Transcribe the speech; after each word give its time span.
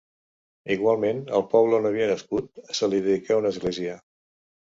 Igualment, 0.75 1.19
al 1.39 1.43
poble 1.51 1.77
on 1.79 1.85
havia 1.89 2.07
nascut, 2.13 2.49
se 2.79 2.91
li 2.95 3.03
dedicà 3.09 3.37
una 3.43 3.53
església. 3.57 4.01